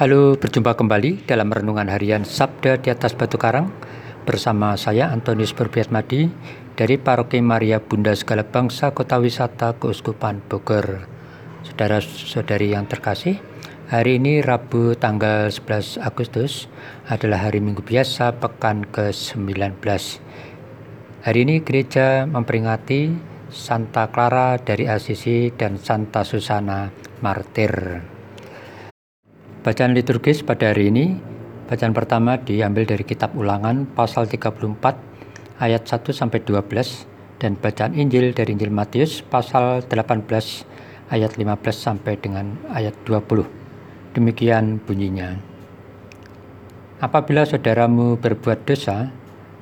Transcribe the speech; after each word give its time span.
Halo, 0.00 0.32
berjumpa 0.32 0.80
kembali 0.80 1.28
dalam 1.28 1.52
renungan 1.52 1.84
harian 1.92 2.24
Sabda 2.24 2.80
di 2.80 2.88
atas 2.88 3.12
Batu 3.12 3.36
Karang 3.36 3.68
bersama 4.24 4.72
saya 4.80 5.12
Antonius 5.12 5.52
Berbiatmadi 5.52 6.24
dari 6.72 6.96
Paroki 6.96 7.44
Maria 7.44 7.84
Bunda 7.84 8.16
Segala 8.16 8.40
Bangsa 8.40 8.96
Kota 8.96 9.20
Wisata 9.20 9.76
Keuskupan 9.76 10.40
Bogor. 10.48 11.04
Saudara-saudari 11.68 12.72
yang 12.72 12.88
terkasih, 12.88 13.44
hari 13.92 14.16
ini 14.16 14.40
Rabu 14.40 14.96
tanggal 14.96 15.52
11 15.52 16.00
Agustus 16.00 16.64
adalah 17.04 17.44
hari 17.44 17.60
Minggu 17.60 17.84
biasa 17.84 18.40
pekan 18.40 18.88
ke-19. 18.88 19.84
Hari 21.28 21.38
ini 21.44 21.60
gereja 21.60 22.24
memperingati 22.24 23.12
Santa 23.52 24.08
Clara 24.08 24.56
dari 24.56 24.88
Assisi 24.88 25.52
dan 25.52 25.76
Santa 25.76 26.24
Susana 26.24 26.88
Martir. 27.20 28.16
Bacaan 29.60 29.92
liturgis 29.92 30.40
pada 30.40 30.72
hari 30.72 30.88
ini, 30.88 31.20
bacaan 31.68 31.92
pertama 31.92 32.40
diambil 32.40 32.88
dari 32.88 33.04
kitab 33.04 33.36
Ulangan 33.36 33.84
pasal 33.92 34.24
34 34.24 34.56
ayat 35.60 35.84
1 35.84 36.16
sampai 36.16 36.40
12 36.40 37.04
dan 37.36 37.60
bacaan 37.60 37.92
Injil 37.92 38.32
dari 38.32 38.56
Injil 38.56 38.72
Matius 38.72 39.20
pasal 39.20 39.84
18 39.84 40.24
ayat 41.12 41.36
15 41.36 41.60
sampai 41.76 42.16
dengan 42.16 42.56
ayat 42.72 42.96
20. 43.04 44.16
Demikian 44.16 44.80
bunyinya. 44.80 45.36
Apabila 47.04 47.44
saudaramu 47.44 48.16
berbuat 48.16 48.64
dosa, 48.64 49.12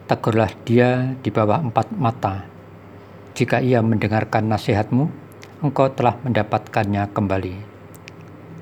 tegurlah 0.07 0.55
dia 0.63 1.19
di 1.19 1.35
bawah 1.35 1.59
empat 1.59 1.91
mata. 1.99 2.47
Jika 3.35 3.59
ia 3.59 3.83
mendengarkan 3.83 4.47
nasihatmu, 4.47 5.11
engkau 5.59 5.91
telah 5.91 6.15
mendapatkannya 6.23 7.03
kembali 7.11 7.78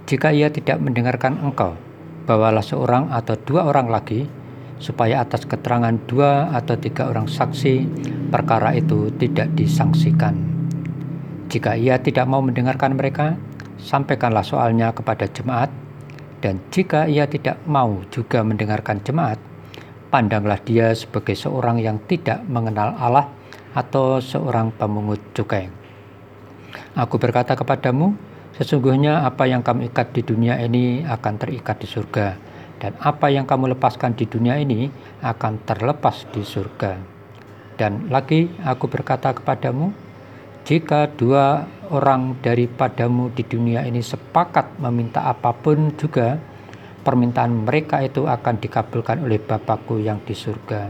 jika 0.06 0.30
ia 0.30 0.46
tidak 0.54 0.78
mendengarkan 0.78 1.34
engkau, 1.42 1.74
bawalah 2.30 2.62
seorang 2.62 3.10
atau 3.10 3.34
dua 3.42 3.66
orang 3.66 3.90
lagi, 3.90 4.30
supaya 4.78 5.26
atas 5.26 5.42
keterangan 5.50 5.98
dua 6.06 6.54
atau 6.54 6.78
tiga 6.78 7.10
orang 7.10 7.26
saksi, 7.26 7.90
perkara 8.30 8.70
itu 8.78 9.10
tidak 9.18 9.50
disangsikan. 9.58 10.38
Jika 11.50 11.74
ia 11.74 11.98
tidak 11.98 12.30
mau 12.30 12.38
mendengarkan 12.38 12.94
mereka, 12.94 13.34
sampaikanlah 13.82 14.46
soalnya 14.46 14.94
kepada 14.94 15.26
jemaat, 15.26 15.74
dan 16.38 16.62
jika 16.70 17.10
ia 17.10 17.26
tidak 17.26 17.58
mau 17.66 17.98
juga 18.14 18.46
mendengarkan 18.46 19.02
jemaat, 19.02 19.42
pandanglah 20.14 20.62
dia 20.62 20.94
sebagai 20.94 21.34
seorang 21.34 21.82
yang 21.82 21.98
tidak 22.06 22.46
mengenal 22.46 22.94
Allah 22.94 23.26
atau 23.74 24.22
seorang 24.22 24.70
pemungut 24.70 25.18
cukai. 25.34 25.66
Aku 26.94 27.18
berkata 27.18 27.58
kepadamu, 27.58 28.35
Sesungguhnya 28.56 29.28
apa 29.28 29.44
yang 29.44 29.60
kamu 29.60 29.92
ikat 29.92 30.16
di 30.16 30.24
dunia 30.24 30.56
ini 30.56 31.04
akan 31.04 31.34
terikat 31.36 31.76
di 31.76 31.84
surga, 31.84 32.26
dan 32.80 32.96
apa 33.04 33.28
yang 33.28 33.44
kamu 33.44 33.76
lepaskan 33.76 34.16
di 34.16 34.24
dunia 34.24 34.56
ini 34.56 34.88
akan 35.20 35.60
terlepas 35.68 36.24
di 36.32 36.40
surga. 36.40 36.96
Dan 37.76 38.08
lagi 38.08 38.48
aku 38.64 38.88
berkata 38.88 39.36
kepadamu, 39.36 39.92
jika 40.64 41.04
dua 41.04 41.68
orang 41.92 42.40
daripadamu 42.40 43.28
di 43.36 43.44
dunia 43.44 43.84
ini 43.84 44.00
sepakat 44.00 44.80
meminta 44.80 45.28
apa 45.28 45.52
pun 45.52 45.92
juga, 45.92 46.40
permintaan 47.04 47.68
mereka 47.68 48.00
itu 48.00 48.24
akan 48.24 48.56
dikabulkan 48.56 49.20
oleh 49.20 49.36
Bapakku 49.36 50.00
yang 50.00 50.24
di 50.24 50.32
surga. 50.32 50.88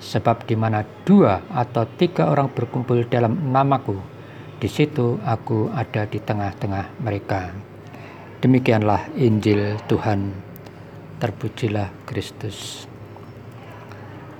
Sebab 0.00 0.48
di 0.48 0.56
mana 0.56 0.80
dua 1.04 1.44
atau 1.52 1.84
tiga 2.00 2.32
orang 2.32 2.48
berkumpul 2.48 3.04
dalam 3.06 3.52
namaku, 3.52 4.15
di 4.56 4.68
situ 4.72 5.20
aku 5.20 5.68
ada 5.68 6.08
di 6.08 6.16
tengah-tengah 6.16 6.96
mereka. 7.04 7.52
Demikianlah 8.40 9.12
Injil 9.20 9.76
Tuhan. 9.84 10.32
Terpujilah 11.16 11.92
Kristus. 12.04 12.84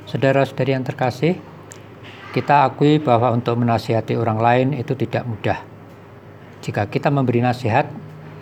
Saudara-saudari 0.05 0.77
yang 0.77 0.85
terkasih, 0.85 1.41
kita 2.37 2.69
akui 2.69 3.01
bahwa 3.01 3.33
untuk 3.33 3.57
menasihati 3.57 4.13
orang 4.17 4.39
lain 4.41 4.69
itu 4.77 4.93
tidak 4.93 5.25
mudah. 5.25 5.65
Jika 6.61 6.85
kita 6.89 7.09
memberi 7.09 7.41
nasihat, 7.41 7.89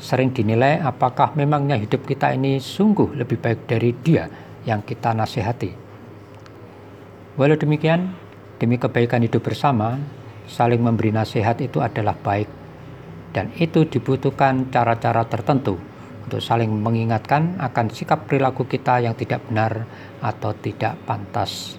sering 0.03 0.35
dinilai 0.35 0.83
apakah 0.83 1.31
memangnya 1.39 1.79
hidup 1.79 2.03
kita 2.03 2.35
ini 2.35 2.59
sungguh 2.59 3.15
lebih 3.15 3.39
baik 3.39 3.71
dari 3.71 3.95
dia 4.03 4.27
yang 4.67 4.83
kita 4.83 5.15
nasihati. 5.15 5.71
Walau 7.39 7.59
demikian, 7.59 8.15
demi 8.59 8.79
kebaikan 8.79 9.23
hidup 9.23 9.47
bersama, 9.47 9.99
saling 10.49 10.81
memberi 10.81 11.11
nasihat 11.11 11.61
itu 11.61 11.81
adalah 11.81 12.17
baik 12.17 12.49
dan 13.35 13.51
itu 13.59 13.85
dibutuhkan 13.85 14.71
cara-cara 14.71 15.27
tertentu 15.27 15.77
untuk 16.25 16.41
saling 16.41 16.71
mengingatkan 16.73 17.61
akan 17.61 17.93
sikap 17.93 18.25
perilaku 18.25 18.65
kita 18.65 19.03
yang 19.03 19.13
tidak 19.13 19.45
benar 19.51 19.85
atau 20.25 20.57
tidak 20.57 20.97
pantas. 21.05 21.77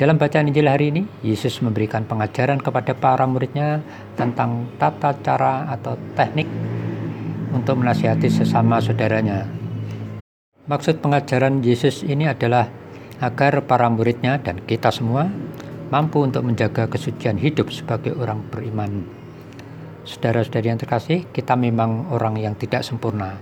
Dalam 0.00 0.16
bacaan 0.16 0.48
Injil 0.48 0.64
hari 0.64 0.88
ini, 0.88 1.04
Yesus 1.20 1.60
memberikan 1.60 2.08
pengajaran 2.08 2.56
kepada 2.56 2.96
para 2.96 3.28
muridnya 3.28 3.84
tentang 4.16 4.72
tata 4.80 5.12
cara 5.20 5.68
atau 5.68 5.92
teknik 6.16 6.48
untuk 7.52 7.84
menasihati 7.84 8.32
sesama 8.32 8.80
saudaranya. 8.80 9.44
Maksud 10.64 11.04
pengajaran 11.04 11.60
Yesus 11.60 12.00
ini 12.00 12.24
adalah 12.24 12.72
agar 13.20 13.60
para 13.68 13.92
muridnya 13.92 14.40
dan 14.40 14.64
kita 14.64 14.88
semua 14.88 15.28
mampu 15.90 16.22
untuk 16.22 16.46
menjaga 16.46 16.86
kesucian 16.86 17.36
hidup 17.36 17.74
sebagai 17.74 18.14
orang 18.14 18.46
beriman. 18.48 19.04
Saudara-saudari 20.06 20.72
yang 20.72 20.80
terkasih, 20.80 21.28
kita 21.28 21.58
memang 21.58 22.08
orang 22.14 22.38
yang 22.40 22.54
tidak 22.56 22.86
sempurna. 22.86 23.36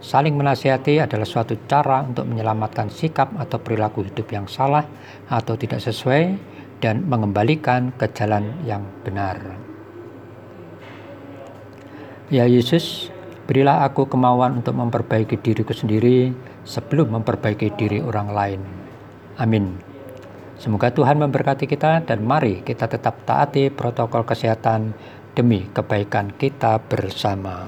Saling 0.00 0.32
menasihati 0.32 0.96
adalah 0.96 1.28
suatu 1.28 1.60
cara 1.68 2.00
untuk 2.00 2.24
menyelamatkan 2.24 2.88
sikap 2.88 3.36
atau 3.36 3.60
perilaku 3.60 4.08
hidup 4.08 4.32
yang 4.32 4.48
salah 4.48 4.88
atau 5.28 5.60
tidak 5.60 5.84
sesuai 5.84 6.40
dan 6.80 7.04
mengembalikan 7.04 7.92
ke 7.92 8.08
jalan 8.16 8.48
yang 8.64 8.80
benar. 9.04 9.36
Ya 12.32 12.48
Yesus, 12.48 13.12
berilah 13.44 13.84
aku 13.84 14.08
kemauan 14.08 14.64
untuk 14.64 14.72
memperbaiki 14.72 15.36
diriku 15.36 15.76
sendiri 15.76 16.32
sebelum 16.64 17.20
memperbaiki 17.20 17.76
diri 17.76 18.00
orang 18.00 18.28
lain. 18.32 18.60
Amin. 19.36 19.89
Semoga 20.60 20.92
Tuhan 20.92 21.16
memberkati 21.16 21.64
kita 21.64 22.04
dan 22.04 22.20
mari 22.20 22.60
kita 22.60 22.84
tetap 22.84 23.24
taati 23.24 23.72
protokol 23.72 24.28
kesehatan 24.28 24.92
demi 25.32 25.64
kebaikan 25.72 26.36
kita 26.36 26.76
bersama. 26.84 27.64